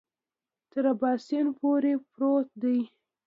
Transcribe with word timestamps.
تر 0.71 0.83
اباسین 0.93 1.47
پورې 1.59 1.93
پروت 2.11 2.47
دی. 2.61 2.77